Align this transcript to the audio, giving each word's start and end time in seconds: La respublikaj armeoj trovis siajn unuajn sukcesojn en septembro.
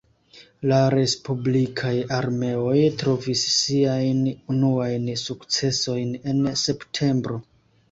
La 0.69 0.77
respublikaj 0.93 1.91
armeoj 2.19 2.73
trovis 3.03 3.45
siajn 3.59 4.25
unuajn 4.55 5.07
sukcesojn 5.27 6.19
en 6.35 6.45
septembro. 6.67 7.41